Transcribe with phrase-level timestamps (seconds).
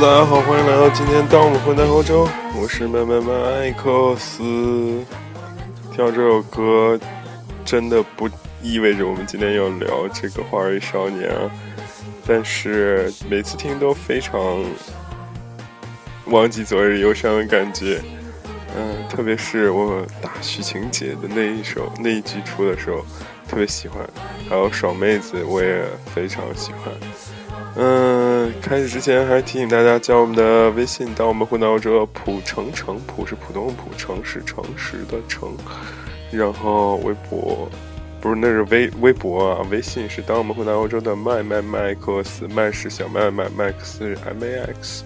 [0.00, 4.44] 大家好，欢迎来到今天当我们混在欧洲，我是麦麦麦克斯。
[5.90, 6.96] 听到这首歌，
[7.64, 8.30] 真的不
[8.62, 11.50] 意味着我们今天要聊这个《花儿与少年》啊，
[12.24, 14.64] 但是每次听都非常
[16.26, 18.00] 忘记昨日忧伤的感觉。
[18.76, 23.04] 嗯，特别是我打许晴姐的那一首那一句出的时候，
[23.48, 24.08] 特别喜欢。
[24.48, 25.82] 还有爽妹子，我也
[26.14, 26.94] 非常喜欢。
[27.76, 35.56] 嗯，开始之前还是提醒大家加我们的微信，当我们混到这普城城普是普通普城是诚实的城，
[36.32, 37.68] 然后微博
[38.20, 45.04] 不是那是微微博啊，微信是当我们混到欧洲的麦麦麦克斯麦是小麦麦麦克斯 M A X。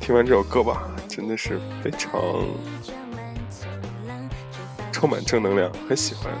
[0.00, 2.12] 听完这首歌吧，真的是非常
[4.92, 6.32] 充满正能量，很喜欢。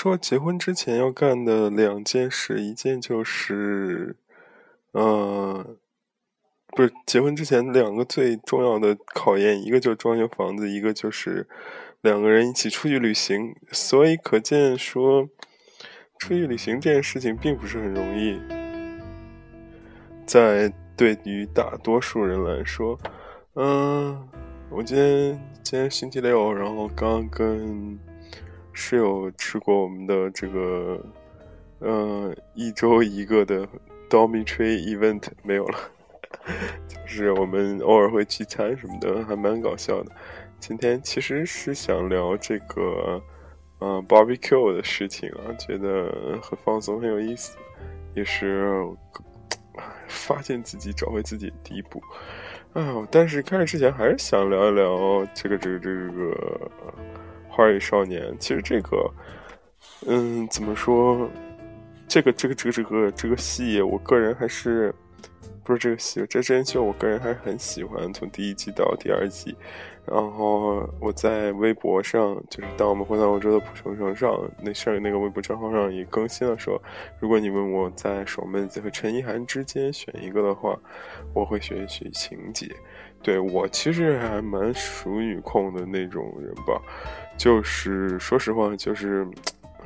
[0.00, 4.16] 说结婚之前要干的两件事，一件就是，
[4.94, 5.76] 嗯，
[6.68, 11.46] 不是结婚之前两个最重要的考验，一个就是装修房子，一个就是
[12.00, 13.54] 两个人一起出去旅行。
[13.72, 15.28] 所以可见说，
[16.18, 18.40] 出去旅行这件事情并不是很容易。
[20.24, 22.98] 在对于大多数人来说，
[23.52, 24.26] 嗯，
[24.70, 27.98] 我今天今天星期六，然后刚跟。
[28.72, 31.04] 室友吃过我们的这个，
[31.80, 33.66] 嗯，一周一个的
[34.08, 35.78] dormitory event 没有了，
[36.88, 40.12] 就是我们偶尔会聚餐什么的，还蛮搞笑的。
[40.58, 43.22] 今天其实是想聊这个，
[43.80, 47.56] 嗯，barbecue 的事情啊，觉得很放松，很有意思，
[48.14, 48.84] 也是
[50.06, 52.02] 发现自己、找回自己的第一步。
[52.74, 56.70] 啊，但是开始之前还是想聊一聊这个、这个、这个。
[57.50, 59.10] 花儿与少年，其实这个，
[60.06, 61.28] 嗯，怎么说？
[62.08, 64.92] 这个、这个、这个、这个、这个戏，我个人还是
[65.62, 68.12] 不是这个戏，这真人秀，我个人还是很喜欢。
[68.12, 69.54] 从第一季到第二季，
[70.04, 76.82] 然后我在微博上，就是当我们回到欧洲的普城城上，那上那个微博账号上也更新了，说
[77.20, 80.76] 如果你问我在爽妹子和陈意涵之间选一个的话，
[81.32, 82.74] 我会选许晴姐。
[83.22, 86.80] 对我其实还蛮熟女控的那种人吧。
[87.40, 89.26] 就是说实话，就是，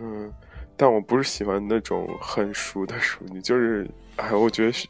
[0.00, 0.28] 嗯，
[0.76, 4.88] 但我不是喜欢那种很熟的熟女，就是，哎，我觉得许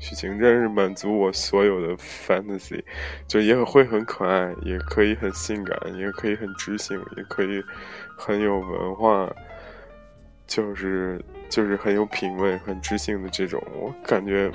[0.00, 2.82] 许晴真是满足我所有的 fantasy，
[3.28, 7.62] 就也会很可爱，也可以很性感，也可以很知性，也可以
[8.18, 9.32] 很有文化，
[10.48, 13.62] 就是就是很有品味、很知性的这种。
[13.72, 14.50] 我感觉，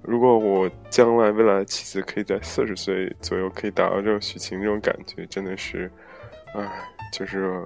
[0.00, 5.92] 如果我将来未来的妻子可以在四十岁左右可以达到这种许晴这种感觉，真的是。
[6.54, 6.70] 唉，
[7.12, 7.62] 就是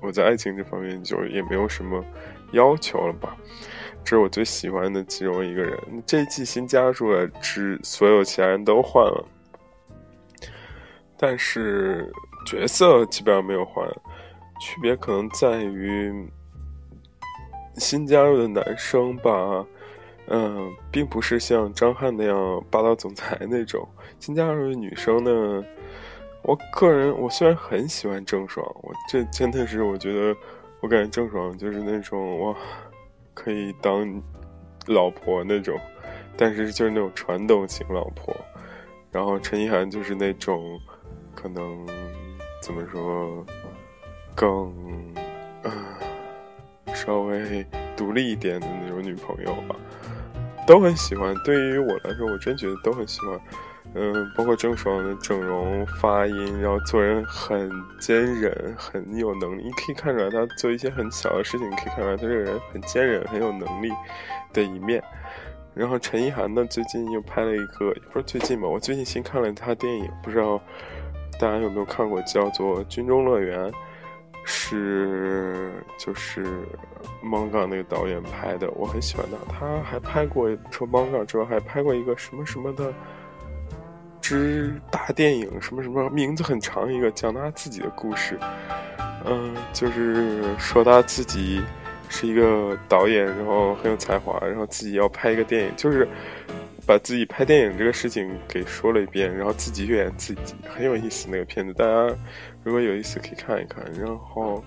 [0.00, 2.04] 我在爱情这方面就也没有什么
[2.52, 3.36] 要求了吧。
[4.04, 5.78] 这是我最喜欢的其中一个人。
[6.06, 9.24] 这一季新加入了，只所有其他人都换了，
[11.16, 12.12] 但是
[12.46, 13.86] 角色基本上没有换，
[14.60, 16.12] 区别可能在于
[17.76, 19.64] 新加入的男生吧，
[20.26, 23.88] 嗯，并不是像张翰那样霸道总裁那种。
[24.18, 25.64] 新加入的女生呢？
[26.42, 30.36] 我个人，我虽然很喜欢郑爽，我这真的是我觉得，
[30.80, 32.56] 我感觉郑爽就是那种哇，
[33.32, 34.20] 可以当
[34.86, 35.78] 老婆那种，
[36.36, 38.36] 但是就是那种传统型老婆。
[39.12, 40.80] 然后陈意涵就是那种
[41.34, 41.86] 可能
[42.60, 43.46] 怎么说，
[44.34, 44.74] 更
[46.94, 47.64] 稍微
[47.96, 49.76] 独立一点的那种女朋友吧。
[50.66, 51.34] 都很喜欢。
[51.44, 53.38] 对于我来说，我真觉得都很喜欢。
[53.94, 59.64] 嗯，包括郑爽的整容、发音，然后做人很坚韧，很有能力。
[59.64, 63.90] 你可以看出来，他做一些很小的事情，可以看出来他这个人很坚韧、很有能力
[64.52, 65.02] 的一面。
[65.74, 70.60] 然后陈意涵呢，最近又拍了一个，不是最近吧，我最近新看了他电影，不知道
[71.40, 73.70] 大家有没有看过，叫做《军中乐园》。
[74.44, 76.44] 是就是
[77.22, 79.38] 芒港那个导演拍的，我很喜欢他。
[79.52, 82.92] 他还拍过除了芒港之外，还拍过一个什么什么的
[84.22, 88.38] 之大电影，什么什么名字很长一个，讲他自己的故事。
[89.26, 91.60] 嗯，就是说他自己
[92.08, 96.08] 是一个导演，然后很有才华，然后自己要拍一个电影，就是
[96.86, 102.16] 把自己拍电影这个事情给说了一遍，然后自己演自己，很有意思那个片子，大家。
[102.64, 103.84] 如果有意思可以看一看。
[103.92, 104.62] 然后，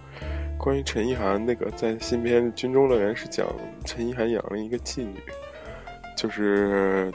[0.58, 3.48] 关于陈意涵那个在新片《军中乐园》是讲
[3.86, 5.16] 陈意涵养了一个妓女，
[6.18, 7.10] 就是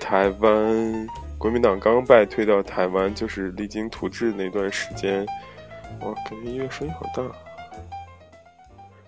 [0.00, 1.06] 台湾
[1.38, 5.24] 国民党刚败退到台湾，就是励精图治那段时间。
[6.00, 7.22] 哇，感觉音乐声音好大！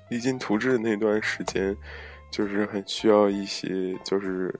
[0.09, 1.77] 励精图治那段时间，
[2.31, 4.55] 就是很需要一些，就是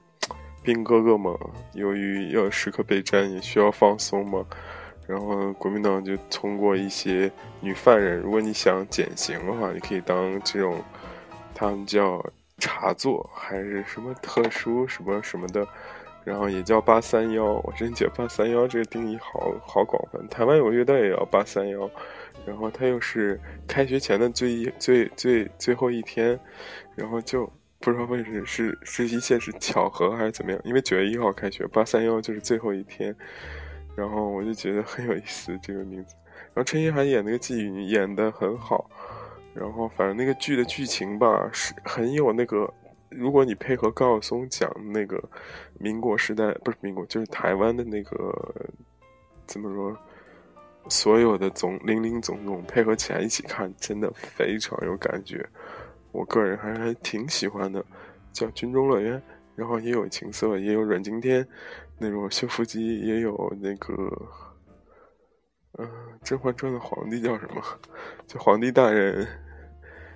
[0.65, 1.33] 兵哥哥嘛，
[1.75, 4.45] 由于要时刻备战，也需要放松嘛。
[5.07, 7.31] 然后国民党就通过一些
[7.61, 10.83] 女犯人，如果你想减刑的话，你可以当这种，
[11.55, 12.21] 他们叫
[12.59, 15.67] 茶座还是什么特殊什么什么的，
[16.25, 17.45] 然后也叫八三幺。
[17.45, 20.27] 我真觉得八三幺这个定义好好广泛。
[20.29, 21.91] 台湾有乐队也叫八三幺，
[22.47, 26.39] 然后他又是开学前的最最最最后一天，
[26.95, 27.45] 然后就
[27.81, 33.15] 不知道为什么是是一切是巧合还是怎么样，因为九月一号开学，八三幺就是最后一天。
[33.97, 36.15] 然后我就觉得很有意思这个名字，
[36.55, 38.89] 然后陈意涵演那个妓女演的很好，
[39.53, 42.73] 然后反正那个剧的剧情吧是很有那个，
[43.11, 45.23] 如果你配合高晓松讲那个
[45.79, 48.55] 民国时代不是民国就是台湾的那个
[49.47, 49.97] 怎么说，
[50.89, 55.45] 所有的总零零总总配合起来一起看，真的非常有感觉，
[56.13, 57.85] 我个人还还挺喜欢的，
[58.33, 59.19] 叫《军中乐园》，
[59.57, 61.47] 然后也有情色，也有阮经天。
[61.99, 63.93] 那种修复机也有那个，
[65.79, 65.87] 嗯，
[66.23, 67.63] 《甄嬛传》的皇帝叫什么？
[68.27, 69.29] 就皇帝大人，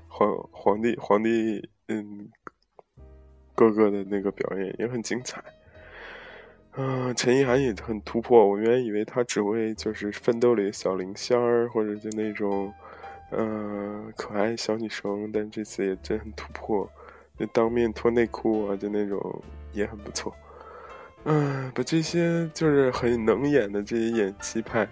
[0.08, 2.30] 皇皇帝皇帝，嗯，
[3.54, 5.42] 哥哥的那个表演也很精彩。
[6.76, 8.44] 嗯，陈意涵也很突破。
[8.44, 12.72] 我原来以为他只会就是奋斗里的小灵仙儿，或者就那种，
[13.30, 16.90] 嗯，可爱小女生，但这次也真很突破，
[17.38, 19.42] 就当面脱内裤啊，就那种
[19.72, 20.34] 也很不错。
[21.26, 24.88] 嗯，把这些就是很能演的这些演技派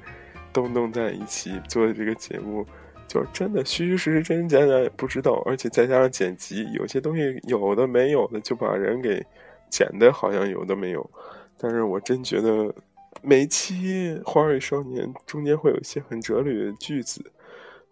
[0.52, 2.64] 都弄在一起做这个节目，
[3.12, 9.22] 就是真的虚虚实实、真真假假也不知道，而且再加上剪辑，有些东西有的没有的就把人给
[9.68, 11.10] 剪的好像有的没有。
[11.58, 12.74] 但是我真觉得
[13.20, 17.22] 每期《花儿与少年》中间会有一些很哲理的句子，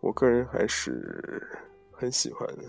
[0.00, 1.46] 我个人还是
[1.92, 2.64] 很喜欢的。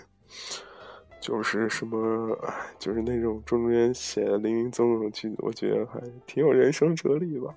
[1.21, 2.37] 就是什么，
[2.77, 7.55] 就是那种中间写零零总总的句子，我觉得还挺有人生哲理吧。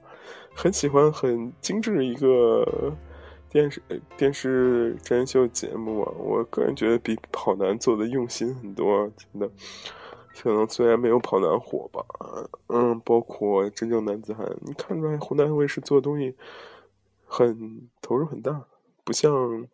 [0.54, 2.96] 很喜欢很精致一个
[3.54, 3.80] 电视
[4.16, 9.48] 电视真人秀节目啊，我个人觉得比跑男做的用心很多，真的。
[10.42, 12.04] 可能虽然没有跑男火吧，
[12.66, 16.34] 嗯，包括真正男子汉，你看出来湖南卫视做东西
[17.24, 18.64] 很投入很大，
[19.04, 19.64] 不像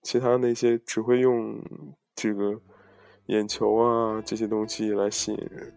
[0.00, 1.62] 其他那些只会用
[2.16, 2.58] 这个。
[3.26, 5.70] 眼球啊，这些东西来吸引人，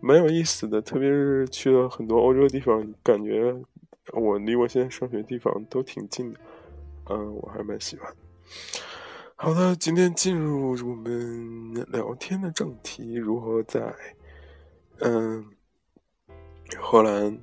[0.00, 0.80] 蛮有意思的。
[0.80, 3.54] 特别是去了很多欧洲地方，感觉
[4.14, 6.40] 我离我现在上学地方都挺近的，
[7.08, 8.12] 嗯，我还蛮喜欢。
[9.34, 13.94] 好的，今天进入我们聊天的正题，如何在
[15.00, 15.44] 嗯
[16.78, 17.38] 荷兰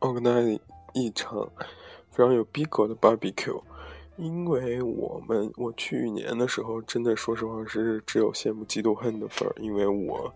[0.00, 0.58] organize
[0.94, 1.50] 一场
[2.10, 3.62] 非常有逼格的 barbecue。
[4.16, 9.54] 因为我们我去年的时候，真的说实话是只有羡慕嫉妒恨的份儿。
[9.60, 10.34] 因为我，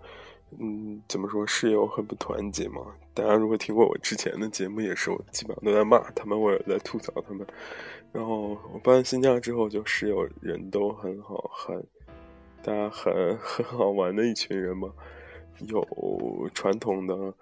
[0.59, 2.83] 嗯，怎么说室友很不团结嘛。
[3.15, 7.47] 大家如果听过我之前的节目，也是我基本上都在骂他们，我也在吐槽他们。
[8.13, 11.85] 然后我搬新家之后，就室友人都很好，很
[12.63, 14.93] 大家很 很好玩的一群人嘛。
[15.67, 17.35] 有传统的，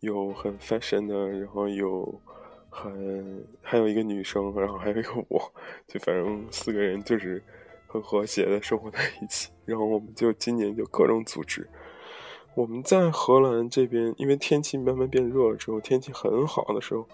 [0.00, 2.20] 有很 fashion 的，然后有。
[2.68, 5.50] 很还有一个女生，然后还有一个我，
[5.86, 7.42] 就反正四个人就是
[7.86, 9.48] 很和谐的生活在一起。
[9.64, 11.66] 然后我们就今年就各种组织。
[12.54, 17.08] 我们在荷兰这边，因为天气慢慢变热了之后，天气很好的时候，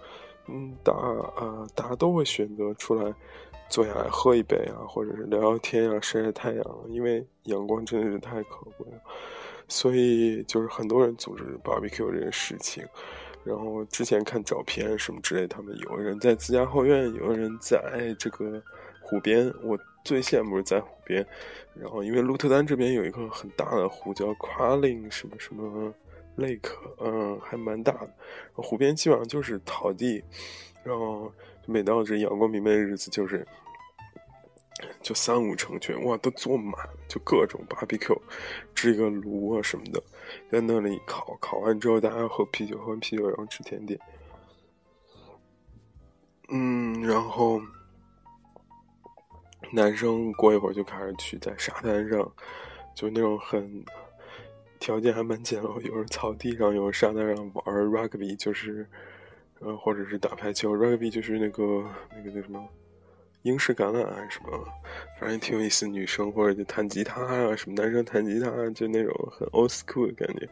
[0.49, 3.15] 嗯，大啊大家都会选择出来
[3.69, 9.01] 坐下来喝一杯啊，或者是聊聊天啊，晒晒太阳，因为阳光真的是太可贵了。
[9.69, 12.85] 所以就是很多人组织 barbecue 这个事情。
[13.45, 18.63] 然后之前看照片什么之类，他们有人在自家后院，有人在这个
[19.01, 19.53] 湖边。
[19.65, 21.27] 我最羡慕是在湖边。
[21.75, 25.93] 然后因为鹿特丹这边有一个很大的湖，叫 Qualing 什么什么
[26.37, 28.15] Lake，嗯，还蛮大的。
[28.55, 30.25] 湖边基本上就是草地，
[30.83, 31.33] 然后
[31.67, 33.47] 每到这阳光明媚的日子，就是
[35.01, 36.75] 就三五成群，哇，都坐满，
[37.07, 38.19] 就各种 barbecue，
[38.75, 40.03] 支一个炉啊什么的。
[40.51, 44.01] 在那里烤，烤完之后大家喝啤酒，喝完啤酒然后吃甜点。
[46.49, 47.61] 嗯，然后
[49.71, 52.33] 男生过一会儿就开始去在沙滩上，
[52.95, 53.85] 就那种很
[54.83, 58.85] 条件还蛮简陋，有人草地上，有人沙滩上玩 rugby，就是
[59.61, 62.69] 呃或者是打排球，rugby 就是那个那个叫什么？
[63.43, 64.51] 英式橄榄还是什么，
[65.21, 65.87] 反正挺有意思。
[65.87, 70.49] 女生或者就弹吉他啊，什么男生弹吉他，就那种很 old school 的感觉。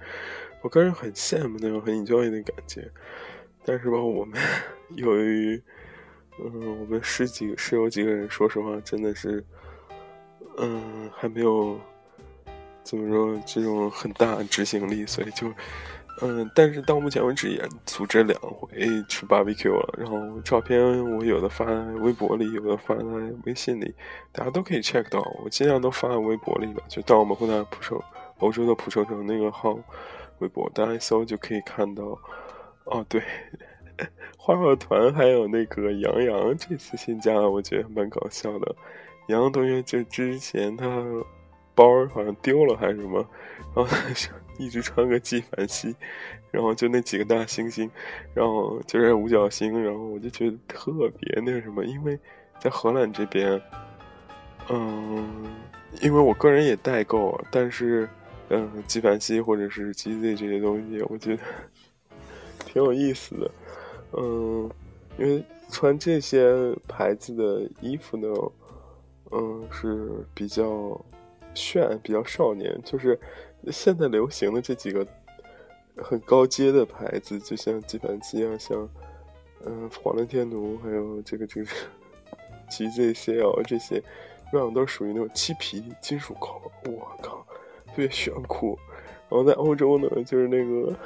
[0.62, 2.88] 我个人很羡慕那种很 enjoy 的感觉。
[3.64, 4.40] 但是吧，我们
[4.94, 5.60] 由于，
[6.38, 9.44] 嗯，我们十几个室友几个人，说实话，真的是，
[10.58, 11.80] 嗯，还没有
[12.82, 15.52] 怎么说这种很大执行力，所以就。
[16.22, 18.68] 嗯，但是到目前为止也组织两回
[19.08, 19.94] 吃 barbecue 了。
[19.96, 20.78] 然后照片
[21.16, 21.72] 我有的发在
[22.02, 23.02] 微博里，有的发在
[23.46, 23.94] 微信里，
[24.30, 25.18] 大家都可以 check 到。
[25.42, 28.04] 我尽量都发在微博里吧，就到我们湖南蒲州
[28.40, 29.78] 欧洲的蒲州城那个号
[30.40, 32.04] 微博，大家一搜就可以看到。
[32.84, 33.22] 哦，对，
[34.36, 38.76] 花花团还有那个杨洋这次新加，我觉得蛮搞笑的。
[39.28, 40.86] 杨洋同学就之前他
[41.80, 43.26] 包好像丢了还是什么，
[43.74, 44.28] 然后他就
[44.62, 45.96] 一直穿个纪梵希，
[46.50, 47.88] 然后就那几个大猩猩，
[48.34, 52.18] 然后就是五角星，然后我就觉得特别那什么，因为
[52.58, 53.58] 在荷兰这边，
[54.68, 55.46] 嗯，
[56.02, 58.06] 因为我个人也代购，但是，
[58.50, 61.42] 嗯，纪梵希或者是 GZ 这些东西，我觉得
[62.66, 63.50] 挺有意思的，
[64.12, 64.70] 嗯，
[65.16, 66.52] 因为穿这些
[66.86, 68.28] 牌子的衣服呢，
[69.30, 71.00] 嗯，是比较
[71.54, 73.18] 炫，比较少年，就是。
[73.70, 75.06] 现在流行的这几个
[75.94, 78.88] 很高阶的牌子，就像纪梵希啊，像
[79.66, 81.70] 嗯华伦天奴，还有这个这个
[82.70, 84.04] GZCL 这些，基
[84.50, 86.72] 本上都属于那种漆皮金属口。
[86.86, 87.46] 我靠，
[87.88, 88.78] 特别炫酷。
[89.28, 90.96] 然后在欧洲呢，就是那个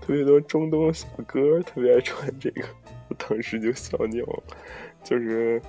[0.00, 2.62] 特别多中东小哥特别爱穿这个，
[3.08, 4.42] 我当时就笑尿了。
[5.02, 5.60] 就是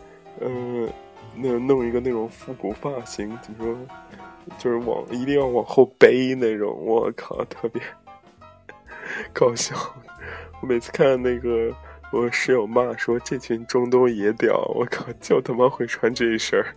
[0.41, 0.87] 嗯，
[1.35, 3.77] 那弄一个那种复古发型，怎么说？
[4.57, 7.81] 就是往一定要往后背那种，我靠，特别
[9.31, 9.75] 搞笑。
[10.61, 11.73] 我每次看那个，
[12.11, 16.75] 我室友骂说这群中东野屌，我靠，就他妈会穿这一身儿。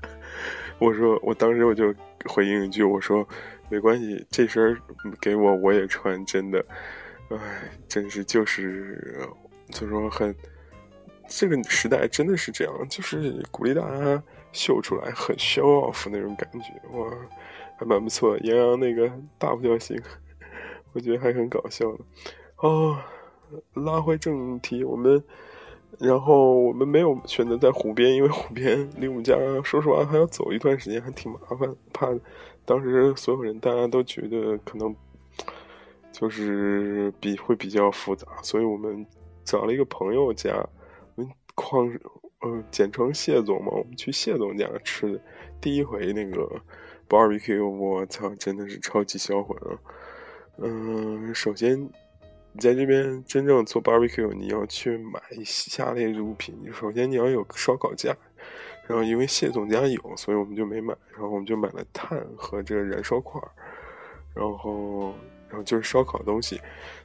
[0.80, 1.94] 我说，我当时我就
[2.26, 3.26] 回应一句，我说
[3.68, 4.78] 没关系，这身儿
[5.20, 6.64] 给我我也穿，真的，
[7.28, 7.38] 哎，
[7.88, 9.20] 真是就是
[9.70, 10.34] 就说很
[11.28, 14.22] 这个时代真的是这样，就是鼓励大家。
[14.52, 17.10] 秀出来很 show off 那种感觉，哇，
[17.76, 18.38] 还蛮不错。
[18.38, 19.06] 杨洋那个
[19.36, 20.00] 大不掉星，
[20.94, 21.98] 我觉得还很搞笑的。
[22.62, 22.98] 哦，
[23.74, 25.22] 拉回正题，我们，
[25.98, 31.76] 然后我们没有选择在湖边，因为湖边离我们家，说实话还要走一段时间，还挺麻烦。
[31.92, 32.08] 怕
[32.64, 34.96] 当时所有人大家都觉得可能
[36.12, 39.06] 就是比会比较复杂，所以我们
[39.44, 40.66] 找了一个朋友家，
[41.56, 41.92] 矿。
[42.42, 45.20] 嗯，简称谢总嘛，我们去谢总家吃的
[45.58, 46.48] 第一回那个
[47.08, 49.78] barbecue，我操，真的是超级销魂啊！
[50.58, 56.54] 嗯，首先你在这边真正做 barbecue，你要去买下列物品。
[56.74, 58.14] 首先你要有烧烤架，
[58.86, 63.40] 然后因为谢总家有，所以我们就没买，然后我们就买了碳和这个燃烧块
[64.34, 65.14] 然后
[65.48, 66.60] 然后就是烧烤东西，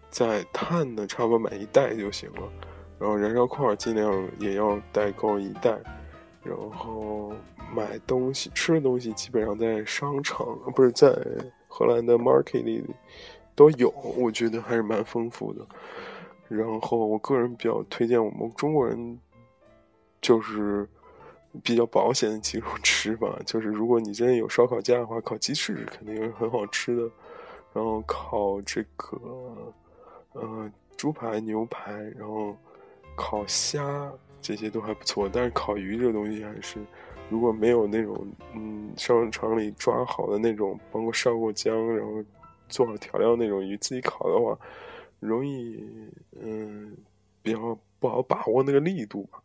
[0.10, 2.52] 在碳呢差不多买一袋就行了。
[3.02, 5.76] 然后燃烧块尽量也要带够一袋，
[6.44, 7.34] 然后
[7.74, 11.08] 买东西吃的东西基本上在商场不是在
[11.68, 12.86] 荷兰的 market 里
[13.56, 15.66] 都有，我觉得还是蛮丰富的。
[16.48, 19.20] 然后我个人比较推荐我们中国人
[20.22, 20.88] 就是
[21.64, 27.02] 比较保险的几种 吃法，就是如果你真的有烧烤架的话，烤鸡翅肯定是很好吃的，
[27.74, 29.74] 然后烤这个
[30.34, 32.56] 呃猪排、牛排，然后。
[33.16, 36.80] 烤虾这些都还不错，但是烤鱼这个东西还是，
[37.30, 42.24] 如果没有那种嗯商场里抓好的那种，包括烧过浆，然后
[42.68, 44.58] 做好调料那种鱼，自己烤的话，
[45.20, 45.84] 容易
[46.42, 46.96] 嗯
[47.42, 49.42] 比较不好把握那个力度吧。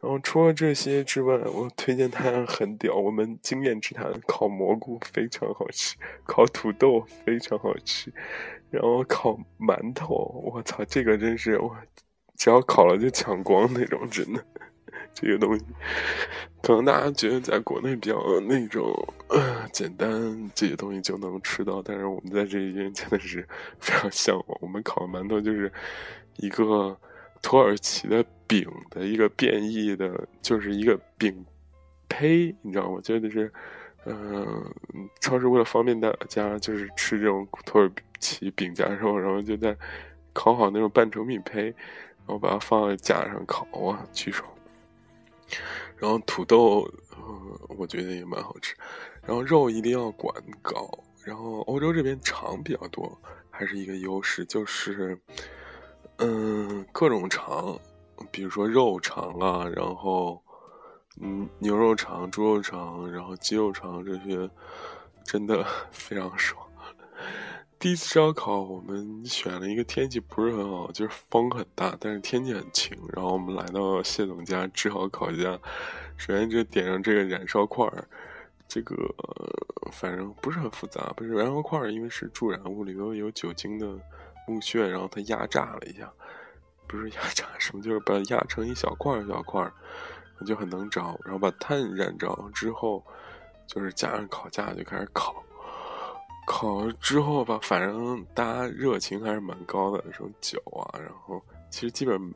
[0.00, 8.12] 然后除了这些之外，我推荐大家很屌，我们经验之谈烤蘑菇非常好吃，烤土豆非常好吃，
[8.68, 11.76] 然后烤馒头，我操，这个真是我
[12.36, 14.44] 只要烤了就抢光那种，真的。
[15.14, 15.64] 这个东西，
[16.62, 18.90] 可能大家觉得在国内比较那种
[19.28, 23.46] 呃简单，这些东西就能吃到，但是我们在这边真的是
[23.78, 24.58] 非常向往。
[24.62, 25.70] 我们烤的馒头就是
[26.36, 26.96] 一个
[27.42, 31.44] 土耳其的饼的一个变异的，就是一个饼
[32.08, 32.98] 胚，你知道吗？
[33.02, 33.52] 就是，
[34.06, 34.64] 嗯，
[35.20, 39.76] 超市为了方便大家，就是吃这种土耳其饼夹肉，然后就在
[40.32, 41.74] 烤好那种半成品胚，
[42.26, 44.48] 然后把它放在架上烤啊，巨爽。
[45.96, 48.74] 然后土豆，嗯，我觉得也蛮好吃。
[49.22, 50.98] 然后肉一定要管搞。
[51.24, 53.16] 然后欧洲这边肠比较多，
[53.48, 55.16] 还是一个优势，就是，
[56.16, 57.78] 嗯，各种肠，
[58.32, 60.42] 比如说肉肠啊，然后，
[61.20, 64.50] 嗯，牛肉肠、猪肉肠，然后鸡肉肠这些，
[65.22, 66.60] 真的 非常爽。
[67.82, 72.96] 第一次烧烤，我们选了一个天气不是很好，就是风很大，但是天气很晴。
[73.12, 75.58] 然后我们来到谢总家志豪烤架，
[76.16, 78.06] 首先就点上这个燃烧块儿，
[78.68, 78.94] 这个
[79.90, 83.88] 反正不是很复杂，不是燃烧块儿，因为是助燃物，里头有酒精的
[84.46, 86.08] 木屑，然后它压榨了一下，
[86.86, 89.72] 不是压榨什么，就是把它压成一小块儿小块儿，
[90.46, 91.02] 就很能着。
[91.24, 93.04] 然后把炭燃着之后，
[93.66, 95.42] 就是加上烤架就开始烤。
[96.44, 102.34] 烤之后吧，反正大家热情还是蛮高的，那种酒啊，然后其实基本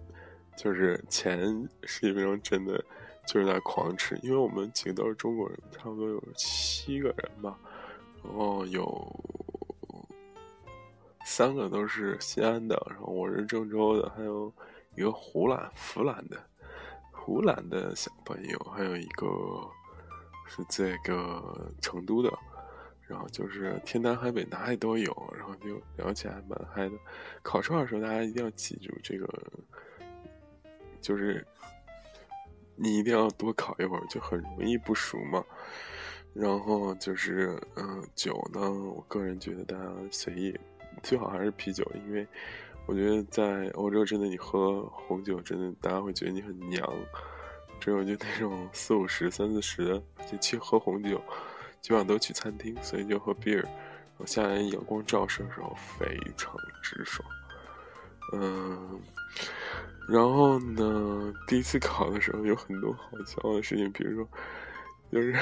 [0.56, 1.38] 就是前
[1.82, 2.83] 十几分钟真的
[3.26, 7.59] 就是在狂吃，因为我们几个都是中国人，差不多有七个人吧，
[8.22, 9.24] 然后有
[11.24, 14.52] 三个都是西安的，然后我是郑州的，还有
[14.94, 16.40] 一个湖南、湖南的、
[17.11, 19.26] 湖南的小朋友，还有一个
[20.46, 22.33] 是这个成都的。
[23.09, 26.95] 然后就是天南海北哪里都有，然后就聊起来蛮嗨的。
[27.42, 29.29] 烤串的时候，大家一定要记住这个，
[31.01, 31.47] 就是
[32.75, 35.45] 你一定要多烤一会儿，就很容易不熟嘛。
[36.35, 40.59] 然后就是，嗯，酒呢，我个人觉得大家随意，
[41.03, 42.27] 最好还是啤酒，因为
[42.87, 46.87] 我觉得在欧洲真的你喝红酒，真的大家会觉得你很娘。
[47.81, 51.23] 只有就那种四五十、三四十的，就去喝红酒。
[51.87, 53.64] 基本上都去餐厅，所以就喝 beer。
[54.16, 57.25] 我下来阳光照射的时候非常直爽。
[58.33, 59.01] 嗯，
[60.09, 64.29] 然后呢，第一次考的时候有很多好笑的事情，比如说，
[65.12, 65.33] 就是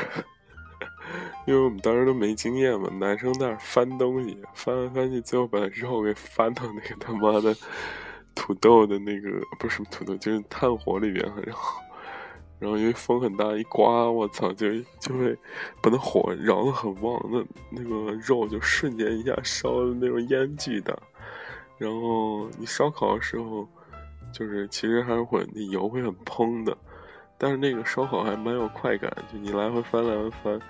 [1.48, 7.56] 因为我们当时都没经验嘛，男生在那翻东西，翻来翻去，最后把肉给翻到那个他妈的
[8.34, 11.80] 土豆的那个不是什么土豆，就是炭火里边，然后。
[12.60, 15.36] 然后因为风很大，一刮，我操，就就会
[15.82, 20.96] 把那火燃得很旺，那那个肉就瞬间一下烧的那种烟巨大。
[21.76, 23.68] 然后你烧烤的时候，
[24.32, 26.74] 就是其实还是会那油会很蓬的，
[27.36, 30.60] 但是那个烧烤还蛮有快感，就你来回翻来回翻，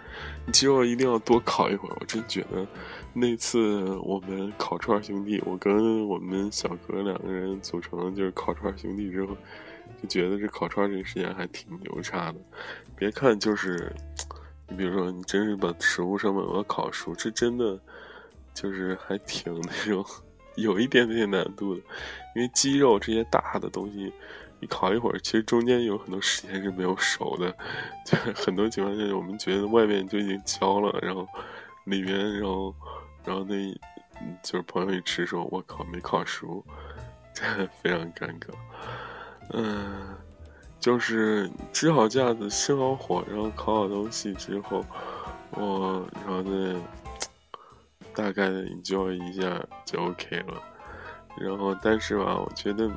[0.47, 1.97] 你肌肉一定要多烤一会儿。
[2.01, 2.66] 我真觉得
[3.12, 9.37] 那次我们烤串兄弟，我跟我们小哥两个人组成就是烤串兄弟之后。
[10.07, 12.38] 觉得这烤串这个时间还挺牛叉的，
[12.97, 13.93] 别看就是，
[14.69, 17.79] 你比如说你真是把食物上面我烤熟，这真的
[18.53, 20.05] 就是还挺那种
[20.57, 21.81] 有一点点难度的，
[22.35, 24.12] 因为鸡肉这些大的东西，
[24.61, 27.55] 你烤一会儿，其实中间有很多时间是没有熟的，
[28.07, 31.27] 就很多情况下我们觉得外面就已经焦了，然后
[31.85, 32.75] 里面然后
[33.25, 33.73] 然后那
[34.43, 36.64] 就是朋友一吃说，我靠没烤熟，
[37.35, 37.45] 这
[37.83, 38.49] 非常尴尬。
[39.51, 40.17] 嗯，
[40.81, 44.85] 就是支好架子、生好火，然后烤好东西之后，
[45.51, 46.75] 我然后再
[48.15, 50.63] 大概的 enjoy 一下就 OK 了。
[51.37, 52.91] 然后，但是吧，我觉得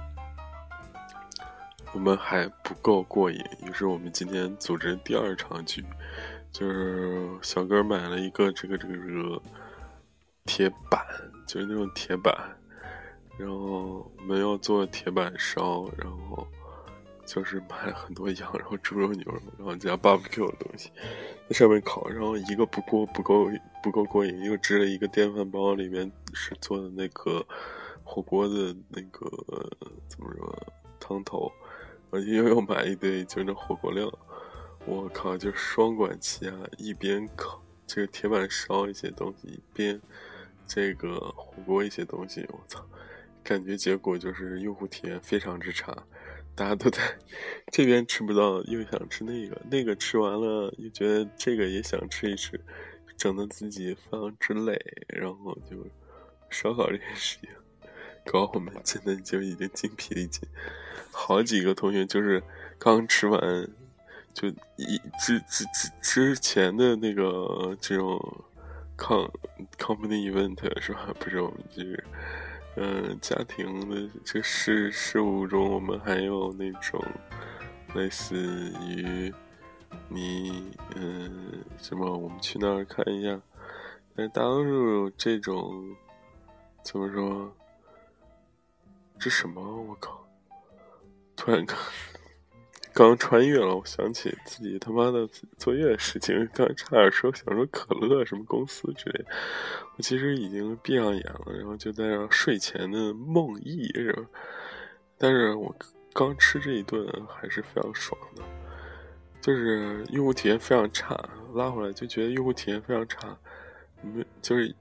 [1.91, 5.83] 我们还不够过瘾，于是我们今天组织第二场局，
[6.51, 9.41] 就是小哥买了一个这个这个这个
[10.45, 11.03] 铁板，
[11.47, 12.56] 就是那种铁板。
[13.37, 16.47] 然后我们要做铁板烧，然后
[17.25, 20.89] 就是买了很多羊，然后猪肉、牛肉，然后加 barbecue 的东西
[21.47, 22.07] 在上面烤。
[22.09, 23.47] 然后一个不过不够
[23.83, 27.45] 不够过瘾，又支了一个电饭煲，里面是做的那个
[28.03, 29.29] 火锅的那个
[30.07, 31.51] 怎么说汤头，
[32.09, 34.11] 而且又要买一堆就是那火锅料。
[34.85, 40.01] 我靠，就双管齐下，一边烤这个铁板烧一些东西，一边
[40.65, 42.83] 这个火锅一些东西，我操！
[43.47, 46.03] 感觉结果就是用户体验非常之差，
[46.53, 47.01] 大家都在
[47.71, 52.59] 这边吃不到，又想吃那个，那个吃完了又觉得这个也想吃一吃，
[53.15, 55.87] 整的自己非常之累，然后就
[56.49, 57.49] 烧烤这件事情，
[58.25, 60.41] 搞我们真的就已经精疲力尽。
[61.09, 62.43] 好几个同学就是
[62.77, 63.39] 刚吃完，
[64.33, 68.19] 就一之之之之前的那个这种
[68.97, 69.25] com
[69.77, 71.15] company event 是吧？
[71.17, 72.03] 不是我们就是。
[72.79, 77.03] 嗯，家庭的这事事物中，我们还有那种
[77.95, 79.33] 类似于
[80.07, 82.15] 你，嗯，什么？
[82.15, 83.41] 我们去那儿看一下。
[84.15, 85.95] 但大多数这种
[86.83, 87.51] 怎么说？
[89.17, 89.59] 这什么？
[89.59, 90.23] 我靠！
[91.35, 91.79] 突然看。
[92.97, 96.49] 刚穿越了，我想起自己他妈的作业的事情。
[96.51, 99.23] 刚差点说想说可乐什么公司之类，
[99.95, 104.23] 我其实已经闭上眼了，然后就在那睡前的梦呓是吧？
[105.15, 105.75] 但是我
[106.11, 108.41] 刚吃这一顿还是非常爽的，
[109.41, 111.15] 就是用户体验非常差，
[111.53, 113.37] 拉回来就觉得用户体验非常差，
[114.01, 114.73] 没就是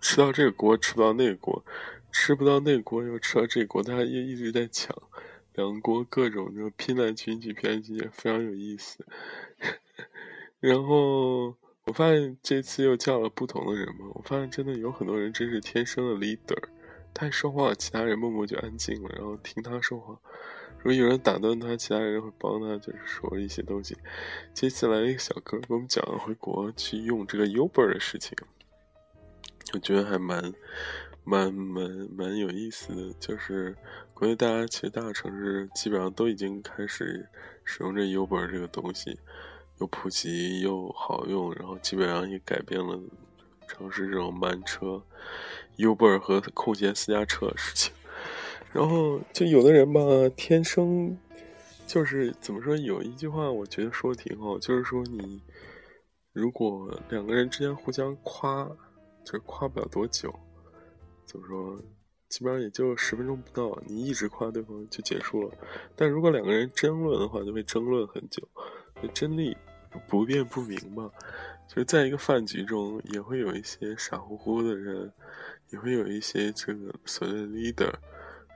[0.00, 1.64] 吃到这个锅吃不到那个锅，
[2.10, 4.92] 吃不到那个锅又吃到这个锅，大家也一直在抢。
[5.54, 9.04] 两国各种就拼来拼去，拼来拼去，非常有意思。
[10.60, 16.62] 然后我发现这次又叫了不同的人嘛，我发现真的有很多人真是天生的 leader，
[17.12, 20.18] 他说话，其他人默默就安静了，然后听他说话。
[20.78, 23.96] 如果有人打断他，其他人会帮他，就是说一些东西。
[24.54, 28.36] 这次来了一个小哥，给我们讲了回国去用这个 Uber 的事情，
[29.74, 30.54] 我觉得还蛮。
[31.24, 31.88] 蛮蛮
[32.18, 33.76] 蛮有意思的，就是
[34.22, 37.28] 国内大家其实大城市基本上都已经开始
[37.64, 39.18] 使用这 Uber 这个东西，
[39.80, 42.96] 又普及又好用，然后基本上也改变了
[43.66, 45.02] 城市这种慢车、
[45.76, 47.92] Uber 和空闲私家车的事情。
[48.72, 50.00] 然后就有的人吧，
[50.36, 51.18] 天生
[51.84, 52.76] 就是怎么说？
[52.76, 55.42] 有一句话我觉得说的挺好，就是说你
[56.32, 58.66] 如果两个人之间互相夸，
[59.24, 60.32] 就是夸不了多久。
[61.26, 61.82] 怎么说？
[62.32, 65.54] 基本上也就十分钟不到，你一直夸对方就结束了。
[65.94, 68.42] 但如果两个人争论的话，就会争论很久，
[69.12, 69.54] 真理
[70.08, 71.10] 不辩不明嘛。
[71.68, 75.12] 就是在一个饭局中，也会有一些傻乎乎的人，
[75.68, 77.92] 也会有一些这个所谓的 leader，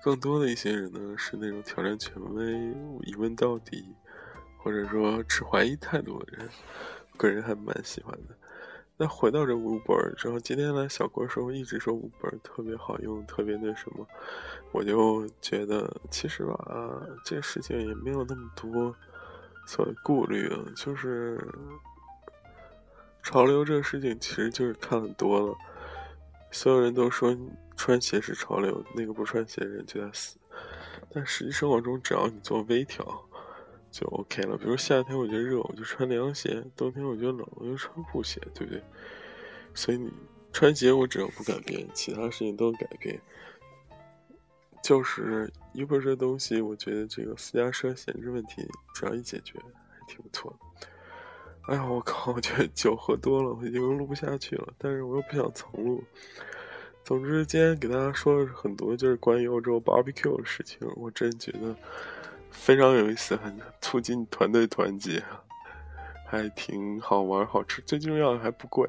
[0.03, 3.95] 更多的一些人呢是那种挑战权威、一问到底，
[4.57, 6.49] 或者说持怀疑态度的人，
[7.19, 8.35] 个人还蛮喜欢的。
[8.99, 14.07] 那回到这 Uber 之后，今天来小郭说一直说 Uber 特别好用，特别那什么，
[14.73, 18.95] 我就觉得其实吧，这事情也没有那么多
[19.67, 21.39] 所谓顾虑啊，就是
[23.23, 25.55] 潮流这个事情其实就是看很多了，
[26.51, 27.37] 所有人都说
[27.77, 30.39] 穿鞋是潮流，那个不穿鞋的人就在死，
[31.13, 33.05] 但实际生活中只要你做微调。
[33.99, 34.59] 就 OK 了。
[34.59, 38.83] 比如夏天我觉得热，我就穿凉鞋；冬天我觉得冷，我就穿布鞋，对不对？
[39.75, 40.13] 所以你
[40.53, 43.19] 穿鞋，我只要不改变，其他事情都改变。
[44.83, 50.89] 就是 Uber 这东西，我觉得这个私家车闲置问题，只要一解决，还挺不错的。
[51.69, 52.33] 哎呀，我靠！
[52.33, 56.05] 我觉得酒喝多了，我已经录不下去了，但是我又不想重录。
[57.03, 61.75] 总之，今天给大家说的很多就是关于欧洲 barbecue 的事情，我真觉得。
[62.51, 65.23] 非常有意思，很促进团队团结，
[66.27, 68.87] 还挺好玩、好吃，最重要的还不贵。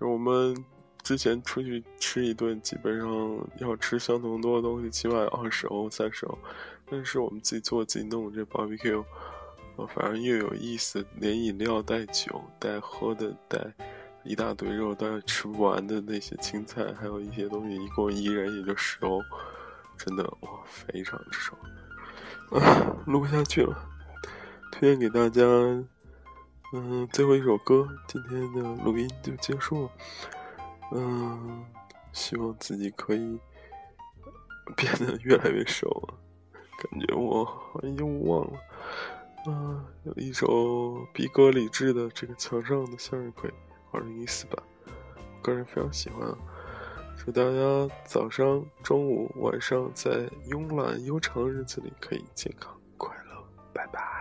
[0.00, 0.54] 就我们
[1.02, 6.38] 之前出去吃一顿，基本上要吃相同多的东西，起码二十欧、三十欧。
[6.88, 9.04] 但是我们自己做、自己弄这 barbecue，
[9.88, 13.58] 反正又有意思，连饮料带酒、带喝的、带
[14.22, 19.20] 一大堆肉，但是吃不完的那些青菜，还有一些东西，一共一人也就十欧，
[19.96, 21.58] 真的哇，非常爽。
[23.06, 23.76] 录不下去了，
[24.70, 25.42] 推荐给大家。
[26.74, 29.90] 嗯，最后一首歌，今天的录音就结束了。
[30.92, 31.64] 嗯，
[32.12, 33.38] 希望自己可以
[34.76, 36.14] 变得越来越瘦了。
[36.78, 37.46] 感觉我
[37.82, 38.58] 已经忘了。
[39.46, 43.52] 啊，有一首逼哥李志的这个墙上的向日葵，
[43.90, 44.56] 二零一四版，
[45.42, 46.28] 个人非常喜欢。
[46.28, 46.38] 啊
[47.16, 50.10] 祝大家早上、中午、晚上在
[50.48, 54.11] 慵懒悠长日子里可以健康快乐，拜拜。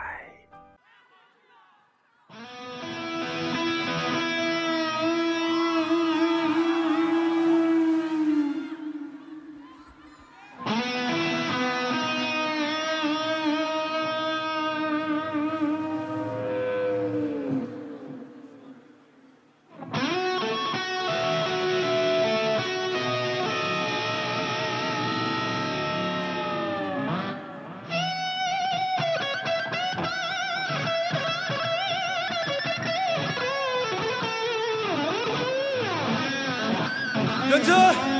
[37.52, 38.11] 认真。